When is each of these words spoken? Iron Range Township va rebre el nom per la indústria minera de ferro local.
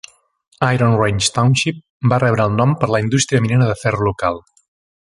Iron 0.75 0.95
Range 1.01 1.27
Township 1.35 1.83
va 2.15 2.21
rebre 2.25 2.49
el 2.51 2.59
nom 2.63 2.75
per 2.85 2.91
la 2.95 3.05
indústria 3.07 3.47
minera 3.47 3.71
de 3.73 3.79
ferro 3.85 4.11
local. 4.11 4.43